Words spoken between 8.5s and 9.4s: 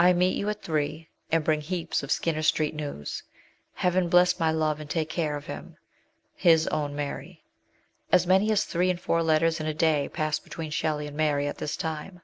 as three and four